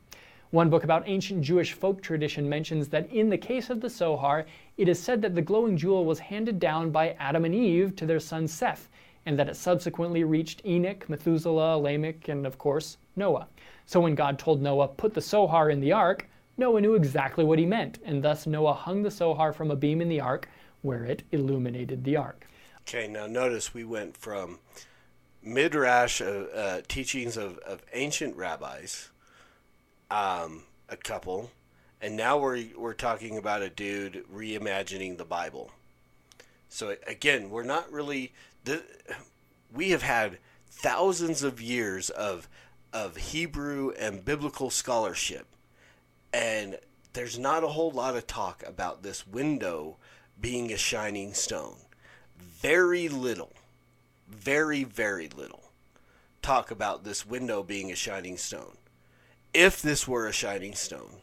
One 0.51 0.69
book 0.69 0.83
about 0.83 1.09
ancient 1.09 1.43
Jewish 1.43 1.75
folk 1.75 2.03
tradition 2.03 2.49
mentions 2.49 2.89
that 2.89 3.09
in 3.13 3.29
the 3.29 3.39
case 3.39 3.71
of 3.71 3.81
the 3.81 3.87
Sohar, 3.87 4.47
it 4.77 4.89
is 4.89 4.99
said 5.01 5.23
that 5.23 5.37
the 5.37 5.43
glowing 5.43 5.77
jewel 5.77 6.05
was 6.05 6.19
handed 6.19 6.59
down 6.59 6.91
by 6.91 7.11
Adam 7.21 7.45
and 7.45 7.55
Eve 7.55 7.95
to 7.95 8.05
their 8.05 8.19
son 8.19 8.49
Seth, 8.49 8.89
and 9.27 9.39
that 9.39 9.49
it 9.49 9.55
subsequently 9.55 10.25
reached 10.25 10.67
Enoch, 10.67 11.09
Methuselah, 11.09 11.79
Lamech, 11.79 12.27
and 12.27 12.45
of 12.45 12.59
course, 12.59 12.97
Noah. 13.15 13.47
So 13.87 14.01
when 14.01 14.17
God 14.17 14.41
told 14.41 14.61
Noah, 14.61 14.89
Put 14.89 15.15
the 15.15 15.21
Sohar 15.21 15.73
in 15.73 15.79
the 15.79 15.93
ark, 15.93 16.27
Noah 16.61 16.83
knew 16.83 16.95
exactly 16.95 17.43
what 17.43 17.59
he 17.59 17.65
meant, 17.65 17.99
and 18.05 18.23
thus 18.23 18.47
Noah 18.47 18.75
hung 18.75 19.03
the 19.03 19.09
Sohar 19.09 19.55
from 19.55 19.71
a 19.71 19.77
beam 19.77 20.03
in 20.03 20.11
the 20.11 20.21
ark, 20.21 20.49
where 20.83 21.05
it 21.05 21.23
illuminated 21.33 22.05
the 22.05 22.17
ark. 22.17 22.47
Okay, 22.83 23.09
now 23.09 23.27
notice 23.27 23.73
we 23.73 23.83
went 23.83 24.15
from 24.17 24.59
midrash 25.43 26.21
uh, 26.21 26.45
uh, 26.55 26.81
teachings 26.87 27.39
of, 27.39 27.57
of 27.59 27.83
ancient 27.95 28.37
rabbis, 28.37 29.09
um, 30.11 30.65
a 30.91 30.97
couple, 30.97 31.51
and 32.01 32.15
now 32.15 32.37
we're 32.39 32.67
we're 32.77 32.95
talking 32.95 33.39
about 33.39 33.63
a 33.63 33.71
dude 33.71 34.25
reimagining 34.31 35.17
the 35.17 35.25
Bible. 35.25 35.71
So 36.69 36.95
again, 37.07 37.51
we're 37.51 37.65
not 37.65 37.91
really. 37.91 38.33
The, 38.65 38.83
we 39.73 39.91
have 39.91 40.03
had 40.03 40.39
thousands 40.69 41.43
of 41.43 41.61
years 41.61 42.11
of 42.11 42.49
of 42.93 43.17
Hebrew 43.17 43.93
and 43.99 44.25
biblical 44.25 44.69
scholarship, 44.69 45.47
and 46.33 46.79
there's 47.13 47.39
not 47.39 47.65
a 47.65 47.69
whole 47.69 47.91
lot 47.91 48.17
of 48.17 48.27
talk 48.27 48.63
about 48.67 49.03
this 49.03 49.27
window 49.27 49.97
being 50.41 50.73
a 50.73 50.77
shining 50.77 51.35
stone. 51.35 51.77
Very 52.39 53.09
little, 53.09 53.53
very, 54.29 54.85
very 54.85 55.29
little 55.29 55.61
talk 56.43 56.71
about 56.71 57.05
this 57.05 57.27
window 57.27 57.63
being 57.63 57.93
a 57.93 57.97
shining 57.97 58.37
stone. 58.37 58.77
If 59.53 59.83
this 59.83 60.07
were 60.09 60.27
a 60.27 60.33
shining 60.33 60.75
stone, 60.75 61.17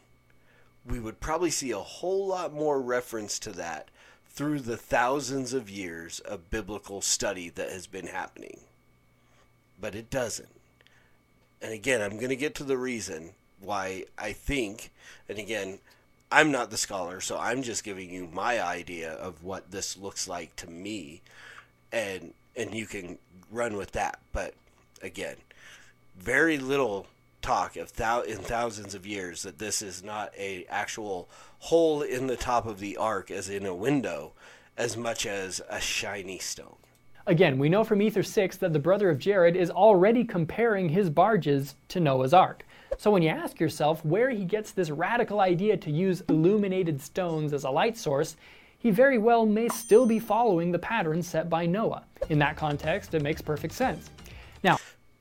we 0.86 1.00
would 1.00 1.20
probably 1.20 1.50
see 1.50 1.70
a 1.70 1.78
whole 1.78 2.26
lot 2.26 2.52
more 2.52 2.80
reference 2.80 3.38
to 3.40 3.50
that 3.52 3.88
through 4.28 4.60
the 4.60 4.76
thousands 4.76 5.52
of 5.52 5.68
years 5.68 6.20
of 6.20 6.50
biblical 6.50 7.00
study 7.00 7.48
that 7.50 7.70
has 7.70 7.86
been 7.86 8.06
happening. 8.06 8.60
But 9.80 9.94
it 9.94 10.10
doesn't. 10.10 10.48
And 11.60 11.72
again, 11.72 12.00
I'm 12.00 12.16
going 12.16 12.28
to 12.28 12.36
get 12.36 12.54
to 12.56 12.64
the 12.64 12.78
reason 12.78 13.30
why 13.60 14.04
I 14.16 14.32
think, 14.32 14.90
and 15.28 15.38
again, 15.38 15.78
I'm 16.30 16.52
not 16.52 16.70
the 16.70 16.76
scholar, 16.76 17.20
so 17.20 17.38
I'm 17.38 17.62
just 17.62 17.84
giving 17.84 18.10
you 18.10 18.28
my 18.32 18.62
idea 18.62 19.12
of 19.12 19.42
what 19.42 19.70
this 19.70 19.96
looks 19.96 20.28
like 20.28 20.54
to 20.56 20.70
me, 20.70 21.22
and 21.92 22.34
and 22.56 22.74
you 22.74 22.86
can 22.86 23.18
run 23.50 23.76
with 23.76 23.92
that. 23.92 24.18
But 24.32 24.54
again, 25.02 25.36
very 26.18 26.58
little 26.58 27.06
talk 27.40 27.76
of 27.76 27.94
thou- 27.94 28.22
in 28.22 28.38
thousands 28.38 28.94
of 28.94 29.06
years 29.06 29.42
that 29.42 29.58
this 29.58 29.80
is 29.80 30.02
not 30.02 30.32
a 30.36 30.66
actual 30.68 31.28
hole 31.60 32.02
in 32.02 32.26
the 32.26 32.36
top 32.36 32.66
of 32.66 32.80
the 32.80 32.96
ark, 32.96 33.30
as 33.30 33.48
in 33.48 33.64
a 33.64 33.74
window, 33.74 34.32
as 34.76 34.96
much 34.96 35.24
as 35.24 35.60
a 35.70 35.80
shiny 35.80 36.38
stone. 36.38 36.76
Again, 37.26 37.58
we 37.58 37.68
know 37.68 37.84
from 37.84 38.00
Ether 38.00 38.22
6 38.22 38.56
that 38.56 38.72
the 38.72 38.78
brother 38.78 39.10
of 39.10 39.18
Jared 39.18 39.54
is 39.54 39.70
already 39.70 40.24
comparing 40.24 40.88
his 40.88 41.10
barges 41.10 41.74
to 41.88 42.00
Noah's 42.00 42.32
Ark. 42.32 42.64
So 42.98 43.12
when 43.12 43.22
you 43.22 43.28
ask 43.28 43.60
yourself 43.60 44.04
where 44.04 44.28
he 44.28 44.44
gets 44.44 44.72
this 44.72 44.90
radical 44.90 45.38
idea 45.38 45.76
to 45.76 45.90
use 45.90 46.20
illuminated 46.28 47.00
stones 47.00 47.52
as 47.52 47.62
a 47.62 47.70
light 47.70 47.96
source, 47.96 48.36
he 48.76 48.90
very 48.90 49.18
well 49.18 49.46
may 49.46 49.68
still 49.68 50.04
be 50.04 50.18
following 50.18 50.72
the 50.72 50.80
pattern 50.80 51.22
set 51.22 51.48
by 51.48 51.64
Noah. 51.64 52.04
In 52.28 52.40
that 52.40 52.56
context, 52.56 53.14
it 53.14 53.22
makes 53.22 53.40
perfect 53.40 53.74
sense. 53.74 54.10
Now, 54.64 54.78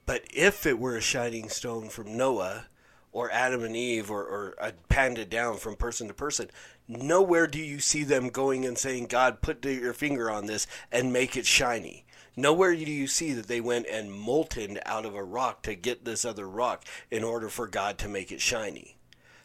But 0.07 0.23
if 0.33 0.65
it 0.65 0.79
were 0.79 0.97
a 0.97 1.01
shining 1.01 1.49
stone 1.49 1.89
from 1.89 2.17
Noah, 2.17 2.65
or 3.11 3.31
Adam 3.31 3.63
and 3.63 3.75
Eve, 3.75 4.09
or, 4.09 4.23
or 4.23 4.55
a 4.59 4.73
handed 4.91 5.29
down 5.29 5.57
from 5.57 5.75
person 5.75 6.07
to 6.07 6.13
person, 6.15 6.49
nowhere 6.87 7.45
do 7.45 7.59
you 7.59 7.79
see 7.79 8.03
them 8.03 8.29
going 8.29 8.65
and 8.65 8.77
saying, 8.77 9.05
God, 9.05 9.41
put 9.41 9.63
your 9.63 9.93
finger 9.93 10.31
on 10.31 10.47
this 10.47 10.65
and 10.91 11.13
make 11.13 11.37
it 11.37 11.45
shiny. 11.45 12.06
Nowhere 12.39 12.75
do 12.75 12.91
you 12.91 13.07
see 13.07 13.33
that 13.33 13.47
they 13.47 13.59
went 13.59 13.87
and 13.87 14.13
molten 14.13 14.79
out 14.85 15.07
of 15.07 15.15
a 15.15 15.23
rock 15.23 15.63
to 15.63 15.73
get 15.73 16.05
this 16.05 16.23
other 16.23 16.47
rock 16.47 16.85
in 17.09 17.23
order 17.23 17.49
for 17.49 17.67
God 17.67 17.97
to 17.97 18.07
make 18.07 18.31
it 18.31 18.41
shiny. 18.41 18.95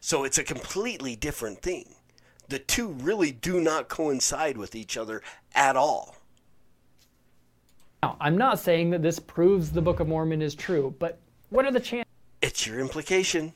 So 0.00 0.24
it's 0.24 0.36
a 0.36 0.44
completely 0.44 1.16
different 1.16 1.62
thing. 1.62 1.94
The 2.48 2.58
two 2.58 2.88
really 2.88 3.32
do 3.32 3.62
not 3.62 3.88
coincide 3.88 4.58
with 4.58 4.74
each 4.74 4.98
other 4.98 5.22
at 5.54 5.74
all. 5.74 6.16
now, 8.02 8.18
I'm 8.20 8.36
not 8.36 8.58
saying 8.58 8.90
that 8.90 9.00
this 9.00 9.18
proves 9.18 9.72
the 9.72 9.80
Book 9.80 10.00
of 10.00 10.08
Mormon 10.08 10.42
is 10.42 10.54
true, 10.54 10.94
but 10.98 11.18
what 11.48 11.64
are 11.64 11.72
the 11.72 11.80
chances 11.80 12.12
It's 12.42 12.66
your 12.66 12.78
implication. 12.78 13.54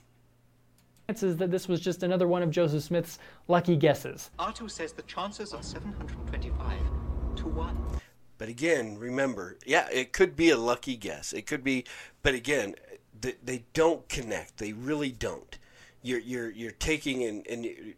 Chances 1.08 1.36
that 1.36 1.50
this 1.50 1.68
was 1.68 1.80
just 1.80 2.02
another 2.02 2.26
one 2.26 2.42
of 2.42 2.50
Joseph 2.50 2.84
Smith's 2.84 3.18
lucky 3.48 3.76
guesses? 3.76 4.30
R2 4.38 4.70
says 4.70 4.92
the 4.92 5.02
chances 5.02 5.52
are 5.52 5.62
725 5.62 6.78
to 7.36 7.46
1. 7.48 7.85
But 8.46 8.52
again, 8.52 8.96
remember, 8.96 9.58
yeah, 9.66 9.88
it 9.90 10.12
could 10.12 10.36
be 10.36 10.50
a 10.50 10.56
lucky 10.56 10.96
guess. 10.96 11.32
It 11.32 11.48
could 11.48 11.64
be, 11.64 11.84
but 12.22 12.32
again, 12.32 12.76
they, 13.20 13.34
they 13.42 13.64
don't 13.72 14.08
connect. 14.08 14.58
They 14.58 14.72
really 14.72 15.10
don't. 15.10 15.58
You're 16.00 16.20
you're 16.20 16.50
you're 16.52 16.70
taking 16.70 17.24
and 17.24 17.44
and 17.48 17.94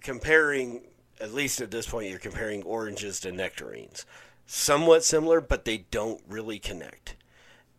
comparing. 0.00 0.82
At 1.20 1.34
least 1.34 1.60
at 1.60 1.72
this 1.72 1.88
point, 1.88 2.08
you're 2.08 2.20
comparing 2.20 2.62
oranges 2.62 3.18
to 3.20 3.32
nectarines. 3.32 4.06
Somewhat 4.46 5.02
similar, 5.02 5.40
but 5.40 5.64
they 5.64 5.78
don't 5.90 6.22
really 6.28 6.60
connect. 6.60 7.16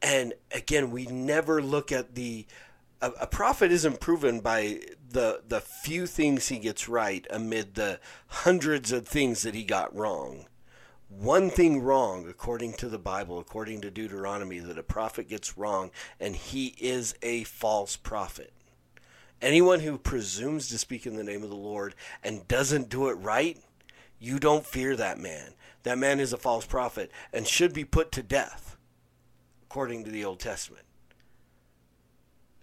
And 0.02 0.34
again, 0.54 0.92
we 0.92 1.06
never 1.06 1.62
look 1.62 1.94
at 1.94 2.16
the. 2.16 2.46
A, 3.02 3.12
a 3.22 3.28
prophet 3.28 3.72
isn't 3.72 4.02
proven 4.02 4.42
by 4.42 4.82
the 5.10 5.44
the 5.48 5.62
few 5.62 6.08
things 6.08 6.50
he 6.50 6.60
gets 6.60 6.90
right 6.90 7.26
amid 7.30 7.76
the 7.76 8.02
hundreds 8.28 8.92
of 8.92 9.08
things 9.08 9.44
that 9.44 9.56
he 9.56 9.64
got 9.64 9.96
wrong. 9.96 10.48
One 11.20 11.52
thing 11.52 11.82
wrong, 11.82 12.28
according 12.28 12.74
to 12.74 12.90
the 12.90 12.98
Bible, 12.98 13.40
according 13.40 13.82
to 13.82 13.92
Deuteronomy, 13.92 14.60
that 14.60 14.80
a 14.80 14.84
prophet 14.84 15.30
gets 15.30 15.58
wrong, 15.58 15.92
and 16.20 16.36
he 16.36 16.76
is 16.80 17.14
a 17.22 17.44
false 17.44 17.96
prophet. 17.96 18.52
Anyone 19.40 19.82
who 19.82 19.98
presumes 20.00 20.70
to 20.70 20.78
speak 20.78 21.06
in 21.06 21.16
the 21.16 21.24
name 21.24 21.44
of 21.44 21.50
the 21.50 21.56
Lord 21.56 21.94
and 22.24 22.48
doesn't 22.48 22.90
do 22.90 23.10
it 23.10 23.14
right, 23.14 23.60
you 24.20 24.40
don't 24.40 24.66
fear 24.66 24.96
that 24.96 25.20
man. 25.20 25.54
That 25.84 26.00
man 26.00 26.20
is 26.20 26.34
a 26.34 26.38
false 26.38 26.66
prophet 26.66 27.12
and 27.32 27.48
should 27.48 27.74
be 27.74 27.86
put 27.86 28.12
to 28.14 28.24
death, 28.24 28.76
according 29.64 30.06
to 30.06 30.12
the 30.12 30.26
Old 30.26 30.40
Testament. 30.40 30.86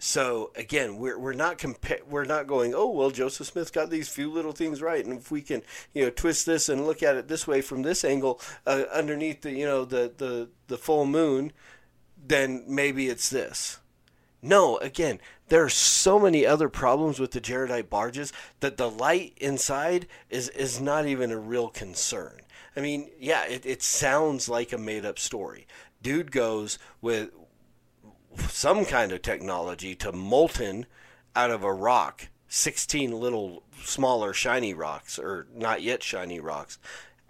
So 0.02 0.50
again, 0.56 0.96
we're 0.96 1.18
we're 1.18 1.34
not 1.34 1.58
compa- 1.58 2.06
we're 2.08 2.24
not 2.24 2.46
going. 2.46 2.74
Oh 2.74 2.88
well, 2.88 3.10
Joseph 3.10 3.48
Smith 3.48 3.70
got 3.70 3.90
these 3.90 4.08
few 4.08 4.32
little 4.32 4.52
things 4.52 4.80
right, 4.80 5.04
and 5.04 5.18
if 5.18 5.30
we 5.30 5.42
can 5.42 5.62
you 5.92 6.02
know 6.02 6.10
twist 6.10 6.46
this 6.46 6.70
and 6.70 6.86
look 6.86 7.02
at 7.02 7.16
it 7.16 7.28
this 7.28 7.46
way 7.46 7.60
from 7.60 7.82
this 7.82 8.02
angle 8.02 8.40
uh, 8.66 8.84
underneath 8.90 9.42
the 9.42 9.52
you 9.52 9.66
know 9.66 9.84
the 9.84 10.10
the 10.16 10.48
the 10.68 10.78
full 10.78 11.04
moon, 11.04 11.52
then 12.16 12.64
maybe 12.66 13.10
it's 13.10 13.28
this. 13.28 13.78
No, 14.40 14.78
again, 14.78 15.20
there 15.48 15.62
are 15.62 15.68
so 15.68 16.18
many 16.18 16.46
other 16.46 16.70
problems 16.70 17.20
with 17.20 17.32
the 17.32 17.40
Jaredite 17.40 17.90
barges 17.90 18.32
that 18.60 18.78
the 18.78 18.88
light 18.88 19.34
inside 19.36 20.06
is 20.30 20.48
is 20.48 20.80
not 20.80 21.06
even 21.06 21.30
a 21.30 21.36
real 21.36 21.68
concern. 21.68 22.40
I 22.74 22.80
mean, 22.80 23.10
yeah, 23.18 23.44
it, 23.44 23.66
it 23.66 23.82
sounds 23.82 24.48
like 24.48 24.72
a 24.72 24.78
made 24.78 25.04
up 25.04 25.18
story. 25.18 25.66
Dude 26.00 26.32
goes 26.32 26.78
with 27.02 27.30
some 28.38 28.84
kind 28.84 29.12
of 29.12 29.22
technology 29.22 29.94
to 29.96 30.12
molten 30.12 30.86
out 31.34 31.50
of 31.50 31.62
a 31.62 31.72
rock 31.72 32.28
16 32.48 33.12
little 33.12 33.62
smaller 33.82 34.32
shiny 34.32 34.74
rocks 34.74 35.18
or 35.18 35.46
not 35.54 35.82
yet 35.82 36.02
shiny 36.02 36.40
rocks. 36.40 36.78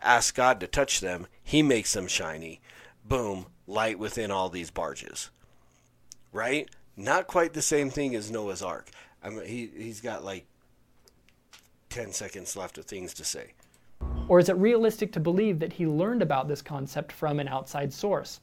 Ask 0.03 0.35
god 0.35 0.61
to 0.61 0.67
touch 0.67 1.01
them. 1.01 1.27
He 1.43 1.63
makes 1.63 1.93
them 1.93 2.07
shiny. 2.07 2.61
Boom 3.05 3.47
light 3.67 3.99
within 3.99 4.31
all 4.31 4.49
these 4.49 4.71
barges. 4.71 5.31
Right? 6.33 6.69
Not 6.97 7.27
quite 7.27 7.53
the 7.53 7.63
same 7.63 7.91
thing 7.91 8.15
as 8.15 8.31
noah's 8.31 8.63
ark. 8.63 8.91
I 9.23 9.31
mean, 9.31 9.47
he, 9.47 9.71
he's 9.77 10.01
got 10.01 10.25
like 10.25 10.47
10 11.91 12.13
seconds 12.13 12.57
left 12.57 12.79
of 12.79 12.87
things 12.87 13.15
to 13.15 13.25
say. 13.25 13.53
Or 14.29 14.39
is 14.39 14.49
it 14.49 14.57
realistic 14.57 15.13
to 15.13 15.21
believe 15.21 15.59
that 15.59 15.73
he 15.73 15.87
learned 15.87 16.23
about 16.23 16.49
this 16.49 16.63
concept 16.63 17.13
from 17.13 17.41
an 17.41 17.49
outside 17.49 17.93
source? 17.93 18.41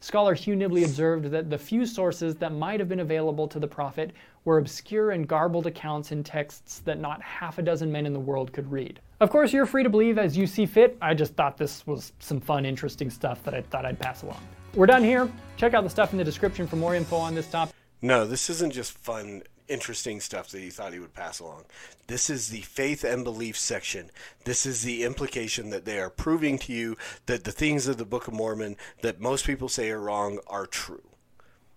Scholar 0.00 0.34
Hugh 0.34 0.54
Nibley 0.54 0.84
observed 0.84 1.26
that 1.30 1.48
the 1.48 1.58
few 1.58 1.86
sources 1.86 2.34
that 2.36 2.52
might 2.52 2.80
have 2.80 2.88
been 2.88 3.00
available 3.00 3.48
to 3.48 3.58
the 3.58 3.66
prophet 3.66 4.12
were 4.44 4.58
obscure 4.58 5.12
and 5.12 5.26
garbled 5.26 5.66
accounts 5.66 6.12
in 6.12 6.22
texts 6.22 6.80
that 6.84 7.00
not 7.00 7.20
half 7.22 7.58
a 7.58 7.62
dozen 7.62 7.90
men 7.90 8.06
in 8.06 8.12
the 8.12 8.20
world 8.20 8.52
could 8.52 8.70
read. 8.70 9.00
Of 9.20 9.30
course, 9.30 9.52
you're 9.52 9.66
free 9.66 9.82
to 9.82 9.88
believe 9.88 10.18
as 10.18 10.36
you 10.36 10.46
see 10.46 10.66
fit. 10.66 10.96
I 11.00 11.14
just 11.14 11.34
thought 11.34 11.56
this 11.56 11.86
was 11.86 12.12
some 12.18 12.40
fun, 12.40 12.66
interesting 12.66 13.10
stuff 13.10 13.42
that 13.44 13.54
I 13.54 13.62
thought 13.62 13.86
I'd 13.86 13.98
pass 13.98 14.22
along. 14.22 14.40
We're 14.74 14.86
done 14.86 15.02
here. 15.02 15.30
Check 15.56 15.72
out 15.72 15.82
the 15.84 15.90
stuff 15.90 16.12
in 16.12 16.18
the 16.18 16.24
description 16.24 16.66
for 16.66 16.76
more 16.76 16.94
info 16.94 17.16
on 17.16 17.34
this 17.34 17.50
topic. 17.50 17.74
No, 18.02 18.26
this 18.26 18.50
isn't 18.50 18.74
just 18.74 18.92
fun, 18.92 19.42
interesting 19.68 20.20
stuff 20.20 20.48
that 20.50 20.60
he 20.60 20.70
thought 20.70 20.92
he 20.92 20.98
would 20.98 21.14
pass 21.14 21.40
along. 21.40 21.64
This 22.06 22.30
is 22.30 22.48
the 22.48 22.62
faith 22.62 23.04
and 23.04 23.24
belief 23.24 23.58
section. 23.58 24.10
This 24.44 24.66
is 24.66 24.82
the 24.82 25.04
implication 25.04 25.70
that 25.70 25.84
they 25.84 25.98
are 25.98 26.10
proving 26.10 26.58
to 26.60 26.72
you 26.72 26.96
that 27.26 27.44
the 27.44 27.52
things 27.52 27.86
of 27.86 27.96
the 27.96 28.04
Book 28.04 28.28
of 28.28 28.34
Mormon 28.34 28.76
that 29.02 29.20
most 29.20 29.46
people 29.46 29.68
say 29.68 29.90
are 29.90 30.00
wrong 30.00 30.38
are 30.46 30.66
true. 30.66 31.02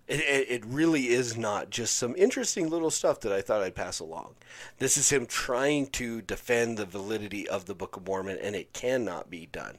It, 0.07 0.49
it, 0.49 0.65
really 0.65 1.09
is 1.09 1.37
not 1.37 1.69
just 1.69 1.95
some 1.95 2.15
interesting 2.15 2.67
little 2.67 2.89
stuff 2.89 3.19
that 3.19 3.31
I 3.31 3.41
thought 3.41 3.61
I'd 3.61 3.75
pass 3.75 3.99
along. 3.99 4.33
This 4.79 4.97
is 4.97 5.11
him 5.11 5.27
trying 5.27 5.85
to 5.91 6.23
defend 6.23 6.77
the 6.77 6.87
validity 6.87 7.47
of 7.47 7.65
the 7.65 7.75
Book 7.75 7.95
of 7.95 8.07
Mormon, 8.07 8.39
and 8.41 8.55
it 8.55 8.73
cannot 8.73 9.29
be 9.29 9.45
done. 9.45 9.77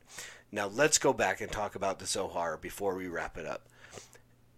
Now 0.52 0.68
let's 0.68 0.98
go 0.98 1.12
back 1.12 1.40
and 1.40 1.50
talk 1.50 1.74
about 1.74 1.98
the 1.98 2.06
Zohar 2.06 2.56
before 2.56 2.94
we 2.94 3.08
wrap 3.08 3.38
it 3.38 3.46
up. 3.46 3.62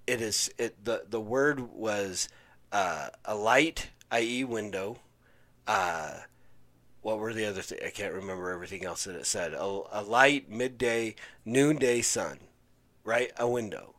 It 0.06 0.20
is 0.20 0.52
it 0.58 0.84
the 0.84 1.04
the 1.08 1.20
word 1.20 1.72
was 1.72 2.28
uh, 2.72 3.08
a 3.24 3.35
light, 3.35 3.90
i.e., 4.11 4.44
window. 4.44 4.98
Uh, 5.66 6.20
what 7.02 7.18
were 7.18 7.35
the 7.35 7.44
other? 7.44 7.62
Th- 7.62 7.82
I 7.85 7.90
can't 7.90 8.14
remember 8.14 8.50
everything 8.50 8.85
else 8.85 9.04
that 9.04 9.14
it 9.14 9.26
said. 9.26 9.52
A, 9.52 9.82
a 9.92 10.02
light, 10.02 10.50
midday, 10.50 11.14
noonday 11.44 12.00
sun, 12.00 12.38
right? 13.04 13.30
A 13.37 13.48
window. 13.48 13.94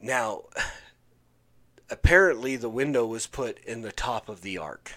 Now, 0.00 0.44
apparently, 1.90 2.56
the 2.56 2.68
window 2.68 3.04
was 3.04 3.26
put 3.26 3.58
in 3.64 3.82
the 3.82 3.92
top 3.92 4.28
of 4.28 4.40
the 4.40 4.58
ark, 4.58 4.92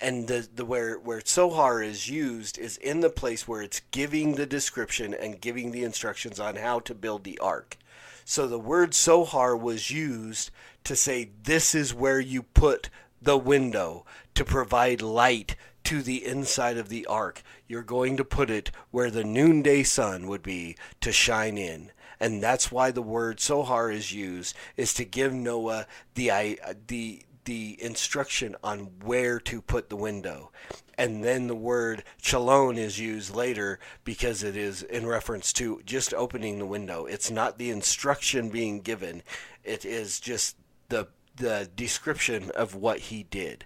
and 0.00 0.26
the 0.28 0.48
the 0.52 0.64
where 0.64 0.98
where 0.98 1.20
Sohar 1.20 1.84
is 1.84 2.08
used 2.08 2.58
is 2.58 2.76
in 2.78 3.00
the 3.00 3.10
place 3.10 3.46
where 3.46 3.62
it's 3.62 3.82
giving 3.90 4.34
the 4.34 4.46
description 4.46 5.14
and 5.14 5.40
giving 5.40 5.70
the 5.70 5.84
instructions 5.84 6.40
on 6.40 6.56
how 6.56 6.80
to 6.80 6.94
build 6.94 7.24
the 7.24 7.38
ark. 7.38 7.76
So 8.24 8.46
the 8.46 8.58
word 8.58 8.92
Sohar 8.92 9.58
was 9.58 9.90
used 9.90 10.50
to 10.84 10.96
say 10.96 11.30
this 11.42 11.74
is 11.74 11.94
where 11.94 12.20
you 12.20 12.42
put 12.42 12.90
the 13.20 13.38
window 13.38 14.04
to 14.34 14.44
provide 14.44 15.00
light 15.00 15.56
to 15.84 16.02
the 16.02 16.24
inside 16.24 16.76
of 16.76 16.88
the 16.88 17.06
ark. 17.06 17.42
You're 17.66 17.82
going 17.82 18.16
to 18.16 18.24
put 18.24 18.50
it 18.50 18.70
where 18.90 19.10
the 19.10 19.24
noonday 19.24 19.82
sun 19.82 20.26
would 20.28 20.42
be 20.42 20.76
to 21.00 21.12
shine 21.12 21.58
in. 21.58 21.92
And 22.20 22.42
that's 22.42 22.70
why 22.70 22.90
the 22.92 23.02
word 23.02 23.38
Sohar 23.38 23.92
is 23.92 24.12
used 24.12 24.54
is 24.76 24.94
to 24.94 25.04
give 25.04 25.32
Noah 25.32 25.86
the 26.14 26.58
the 26.86 27.22
the 27.44 27.76
instruction 27.82 28.54
on 28.62 28.90
where 29.02 29.40
to 29.40 29.60
put 29.60 29.90
the 29.90 29.96
window. 29.96 30.52
And 30.96 31.24
then 31.24 31.48
the 31.48 31.56
word 31.56 32.04
chalon 32.22 32.76
is 32.76 33.00
used 33.00 33.34
later 33.34 33.80
because 34.04 34.44
it 34.44 34.56
is 34.56 34.82
in 34.82 35.06
reference 35.06 35.52
to 35.54 35.82
just 35.84 36.14
opening 36.14 36.58
the 36.58 36.66
window. 36.66 37.06
It's 37.06 37.30
not 37.30 37.58
the 37.58 37.70
instruction 37.70 38.50
being 38.50 38.82
given, 38.82 39.22
it 39.64 39.84
is 39.84 40.20
just 40.20 40.56
the, 40.92 41.08
the 41.36 41.70
description 41.74 42.50
of 42.54 42.74
what 42.74 42.98
he 42.98 43.22
did. 43.22 43.64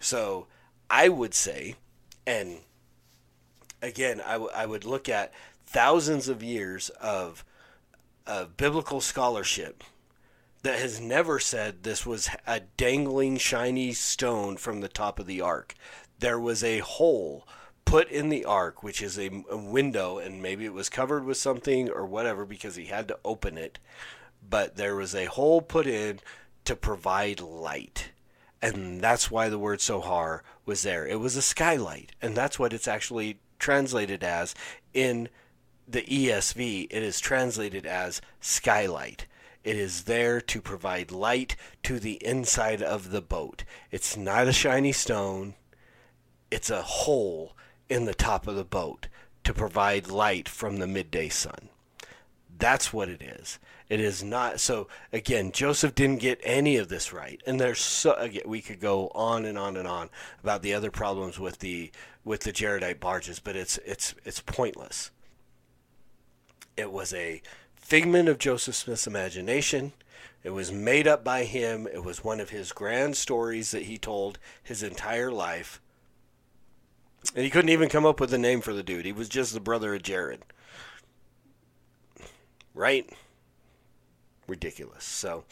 So 0.00 0.46
I 0.88 1.10
would 1.10 1.34
say, 1.34 1.74
and 2.26 2.60
again, 3.82 4.22
I, 4.24 4.32
w- 4.32 4.50
I 4.54 4.64
would 4.64 4.84
look 4.84 5.08
at 5.08 5.32
thousands 5.66 6.26
of 6.26 6.42
years 6.42 6.88
of, 7.00 7.44
of 8.26 8.56
biblical 8.56 9.02
scholarship 9.02 9.84
that 10.62 10.78
has 10.78 11.00
never 11.00 11.38
said 11.38 11.82
this 11.82 12.06
was 12.06 12.30
a 12.46 12.60
dangling 12.60 13.36
shiny 13.36 13.92
stone 13.92 14.56
from 14.56 14.80
the 14.80 14.88
top 14.88 15.20
of 15.20 15.26
the 15.26 15.42
ark. 15.42 15.74
There 16.18 16.40
was 16.40 16.64
a 16.64 16.78
hole 16.78 17.46
put 17.84 18.10
in 18.10 18.30
the 18.30 18.44
ark, 18.44 18.82
which 18.82 19.02
is 19.02 19.18
a, 19.18 19.30
a, 19.50 19.56
window, 19.56 20.18
and 20.18 20.42
maybe 20.42 20.64
it 20.64 20.72
was 20.72 20.88
covered 20.88 21.24
with 21.24 21.36
something 21.36 21.88
or 21.88 22.04
whatever 22.04 22.44
because 22.44 22.76
he 22.76 22.86
had 22.86 23.08
to 23.08 23.18
open 23.24 23.56
it. 23.56 23.78
But 24.46 24.76
there 24.76 24.96
was 24.96 25.14
a 25.14 25.26
hole 25.26 25.60
put 25.60 25.86
in 25.86 26.20
to 26.64 26.76
provide 26.76 27.40
light. 27.40 28.10
And 28.60 29.00
that's 29.00 29.30
why 29.30 29.48
the 29.48 29.58
word 29.58 29.78
Sohar 29.78 30.40
was 30.66 30.82
there. 30.82 31.06
It 31.06 31.20
was 31.20 31.36
a 31.36 31.42
skylight, 31.42 32.12
and 32.20 32.36
that's 32.36 32.58
what 32.58 32.72
it's 32.72 32.88
actually 32.88 33.38
translated 33.58 34.24
as 34.24 34.54
in 34.92 35.28
the 35.86 36.02
ESV. 36.02 36.88
It 36.90 37.02
is 37.02 37.20
translated 37.20 37.86
as 37.86 38.20
skylight. 38.40 39.26
It 39.64 39.76
is 39.76 40.04
there 40.04 40.40
to 40.40 40.60
provide 40.60 41.10
light 41.10 41.56
to 41.84 41.98
the 41.98 42.14
inside 42.24 42.82
of 42.82 43.10
the 43.10 43.22
boat. 43.22 43.64
It's 43.90 44.16
not 44.16 44.48
a 44.48 44.52
shiny 44.52 44.92
stone, 44.92 45.54
it's 46.50 46.70
a 46.70 46.82
hole 46.82 47.56
in 47.88 48.04
the 48.04 48.14
top 48.14 48.46
of 48.46 48.56
the 48.56 48.64
boat 48.64 49.08
to 49.44 49.54
provide 49.54 50.10
light 50.10 50.48
from 50.48 50.76
the 50.76 50.86
midday 50.86 51.28
sun. 51.28 51.68
That's 52.58 52.92
what 52.92 53.08
it 53.08 53.22
is. 53.22 53.58
It 53.88 54.00
is 54.00 54.22
not 54.22 54.60
so 54.60 54.86
again, 55.12 55.50
Joseph 55.50 55.94
didn't 55.94 56.20
get 56.20 56.40
any 56.42 56.76
of 56.76 56.88
this 56.88 57.12
right. 57.12 57.40
And 57.46 57.58
there's 57.58 57.80
so 57.80 58.14
again, 58.14 58.42
we 58.46 58.60
could 58.60 58.80
go 58.80 59.10
on 59.14 59.44
and 59.44 59.56
on 59.56 59.76
and 59.76 59.88
on 59.88 60.10
about 60.42 60.62
the 60.62 60.74
other 60.74 60.90
problems 60.90 61.38
with 61.38 61.60
the 61.60 61.90
with 62.24 62.40
the 62.40 62.52
Jaredite 62.52 63.00
barges, 63.00 63.40
but 63.40 63.56
it's 63.56 63.78
it's 63.78 64.14
it's 64.24 64.40
pointless. 64.40 65.10
It 66.76 66.92
was 66.92 67.14
a 67.14 67.42
figment 67.74 68.28
of 68.28 68.38
Joseph 68.38 68.74
Smith's 68.74 69.06
imagination. 69.06 69.92
It 70.44 70.50
was 70.50 70.70
made 70.70 71.08
up 71.08 71.24
by 71.24 71.44
him. 71.44 71.86
It 71.86 72.04
was 72.04 72.22
one 72.22 72.40
of 72.40 72.50
his 72.50 72.72
grand 72.72 73.16
stories 73.16 73.70
that 73.70 73.84
he 73.84 73.98
told 73.98 74.38
his 74.62 74.82
entire 74.82 75.32
life. 75.32 75.80
And 77.34 77.44
he 77.44 77.50
couldn't 77.50 77.70
even 77.70 77.88
come 77.88 78.06
up 78.06 78.20
with 78.20 78.32
a 78.32 78.38
name 78.38 78.60
for 78.60 78.72
the 78.72 78.82
dude. 78.82 79.04
He 79.04 79.12
was 79.12 79.28
just 79.28 79.52
the 79.52 79.60
brother 79.60 79.94
of 79.94 80.02
Jared. 80.02 80.42
Right? 82.74 83.10
Ridiculous. 84.48 85.04
So 85.04 85.44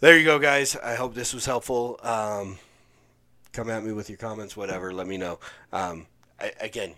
there 0.00 0.18
you 0.18 0.24
go, 0.24 0.38
guys. 0.38 0.76
I 0.76 0.96
hope 0.96 1.14
this 1.14 1.32
was 1.32 1.46
helpful. 1.46 1.98
Um, 2.02 2.58
come 3.52 3.70
at 3.70 3.84
me 3.84 3.92
with 3.92 4.10
your 4.10 4.18
comments, 4.18 4.56
whatever. 4.56 4.92
Let 4.92 5.06
me 5.06 5.16
know. 5.16 5.38
Um, 5.72 6.06
I, 6.40 6.52
again, 6.60 6.94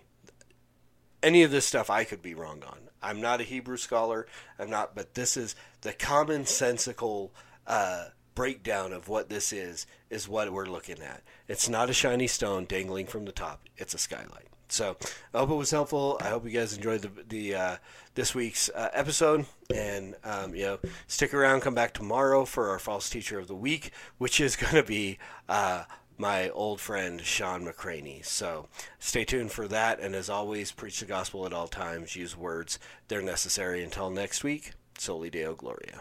any 1.21 1.43
of 1.43 1.51
this 1.51 1.65
stuff 1.65 1.89
I 1.89 2.03
could 2.03 2.21
be 2.21 2.33
wrong 2.33 2.63
on. 2.67 2.79
I'm 3.01 3.21
not 3.21 3.39
a 3.39 3.43
Hebrew 3.43 3.77
scholar. 3.77 4.27
I'm 4.57 4.69
not, 4.69 4.95
but 4.95 5.13
this 5.13 5.37
is 5.37 5.55
the 5.81 5.93
commonsensical 5.93 7.29
uh, 7.67 8.05
breakdown 8.33 8.91
of 8.91 9.07
what 9.07 9.29
this 9.29 9.53
is. 9.53 9.85
Is 10.09 10.27
what 10.27 10.51
we're 10.51 10.65
looking 10.65 11.01
at. 11.01 11.21
It's 11.47 11.69
not 11.69 11.89
a 11.89 11.93
shiny 11.93 12.27
stone 12.27 12.65
dangling 12.65 13.07
from 13.07 13.25
the 13.25 13.31
top. 13.31 13.61
It's 13.77 13.93
a 13.93 13.97
skylight. 13.97 14.47
So 14.69 14.97
I 15.33 15.39
hope 15.39 15.49
it 15.49 15.55
was 15.55 15.71
helpful. 15.71 16.17
I 16.21 16.29
hope 16.29 16.45
you 16.45 16.51
guys 16.51 16.75
enjoyed 16.75 17.01
the 17.01 17.11
the 17.27 17.55
uh, 17.55 17.75
this 18.15 18.35
week's 18.35 18.69
uh, 18.69 18.89
episode, 18.93 19.45
and 19.73 20.15
um, 20.23 20.55
you 20.55 20.63
know, 20.63 20.79
stick 21.07 21.33
around. 21.33 21.61
Come 21.61 21.75
back 21.75 21.93
tomorrow 21.93 22.45
for 22.45 22.69
our 22.69 22.79
false 22.79 23.09
teacher 23.09 23.39
of 23.39 23.47
the 23.47 23.55
week, 23.55 23.91
which 24.17 24.39
is 24.39 24.55
going 24.57 24.75
to 24.75 24.83
be 24.83 25.17
uh, 25.47 25.83
my 26.17 26.49
old 26.49 26.81
friend 26.81 27.21
Shawn 27.21 27.65
McCraney. 27.65 28.25
So 28.25 28.67
stay 28.99 29.23
tuned 29.23 29.51
for 29.51 29.67
that. 29.67 29.99
And 29.99 30.15
as 30.15 30.29
always, 30.29 30.71
preach 30.71 30.99
the 30.99 31.05
gospel 31.05 31.45
at 31.45 31.53
all 31.53 31.67
times. 31.67 32.15
Use 32.15 32.35
words; 32.35 32.79
they're 33.07 33.21
necessary. 33.21 33.83
Until 33.83 34.09
next 34.09 34.43
week, 34.43 34.73
Soli 34.97 35.29
Deo 35.29 35.55
Gloria. 35.55 35.99